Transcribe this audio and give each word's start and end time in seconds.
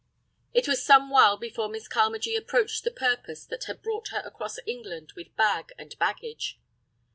It 0.51 0.67
was 0.67 0.83
somewhile 0.83 1.37
before 1.39 1.69
Miss 1.69 1.87
Carmagee 1.87 2.35
approached 2.35 2.83
the 2.83 2.89
purpose 2.89 3.45
that 3.45 3.65
had 3.65 3.83
brought 3.83 4.07
her 4.07 4.21
across 4.25 4.57
England 4.65 5.13
with 5.15 5.35
bag 5.35 5.73
and 5.77 5.95
baggage. 5.99 6.59